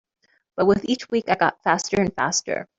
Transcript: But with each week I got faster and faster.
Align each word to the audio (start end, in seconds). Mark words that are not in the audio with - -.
But 0.55 0.65
with 0.65 0.83
each 0.89 1.07
week 1.11 1.25
I 1.29 1.35
got 1.35 1.61
faster 1.61 2.01
and 2.01 2.11
faster. 2.15 2.67